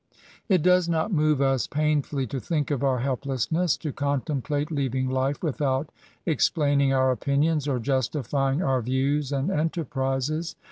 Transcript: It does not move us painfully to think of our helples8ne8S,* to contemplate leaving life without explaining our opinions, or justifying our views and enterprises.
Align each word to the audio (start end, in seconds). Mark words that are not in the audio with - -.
It 0.49 0.63
does 0.63 0.89
not 0.89 1.11
move 1.13 1.41
us 1.43 1.67
painfully 1.67 2.25
to 2.25 2.39
think 2.39 2.71
of 2.71 2.83
our 2.83 3.01
helples8ne8S,* 3.03 3.77
to 3.81 3.93
contemplate 3.93 4.71
leaving 4.71 5.11
life 5.11 5.43
without 5.43 5.91
explaining 6.25 6.91
our 6.91 7.11
opinions, 7.11 7.67
or 7.67 7.77
justifying 7.77 8.63
our 8.63 8.81
views 8.81 9.31
and 9.31 9.51
enterprises. 9.51 10.55